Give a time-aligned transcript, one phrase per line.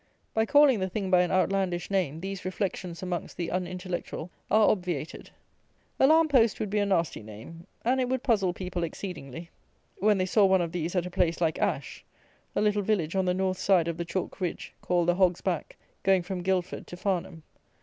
[0.33, 5.29] By calling the thing by an outlandish name, these reflections amongst the unintellectual are obviated.
[5.99, 9.51] Alarm post would be a nasty name; and it would puzzle people exceedingly,
[9.99, 12.03] when they saw one of these at a place like Ashe,
[12.55, 15.77] a little village on the north side of the chalk ridge (called the Hog's Back)
[16.01, 17.43] going from Guildford to Farnham.